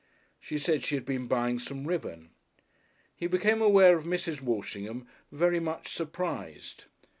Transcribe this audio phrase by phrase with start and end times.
[0.39, 2.31] She said she had been buying some ribbon.
[3.15, 4.41] He became aware of Mrs.
[4.41, 6.85] Walshingham very much surprised.